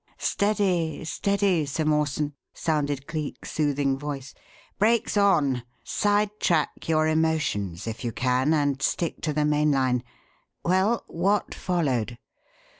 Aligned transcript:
"Steady, 0.17 1.05
steady, 1.05 1.63
Sir 1.63 1.85
Mawson!" 1.85 2.33
sounded 2.55 3.05
Cleek's 3.05 3.51
soothing 3.51 3.99
voice. 3.99 4.33
"Brakes 4.79 5.15
on! 5.15 5.61
Sidetrack 5.83 6.89
your 6.89 7.05
emotions 7.07 7.85
if 7.85 8.03
you 8.03 8.11
can 8.11 8.51
and 8.51 8.81
stick 8.81 9.21
to 9.21 9.31
the 9.31 9.41
mainline! 9.45 10.01
Well, 10.65 11.03
what 11.07 11.53
followed?" 11.53 12.17